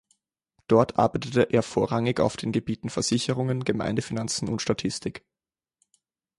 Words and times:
Dort 0.67 0.97
arbeitete 0.97 1.43
er 1.53 1.61
vorrangig 1.61 2.19
auf 2.21 2.35
den 2.35 2.51
Gebieten 2.51 2.89
Versicherungen, 2.89 3.63
Gemeindefinanzen 3.63 4.49
und 4.49 4.59
Statistik. 4.59 5.23